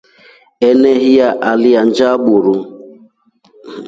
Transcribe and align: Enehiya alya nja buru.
Enehiya 0.69 1.29
alya 1.49 1.81
nja 1.87 2.09
buru. 2.23 2.55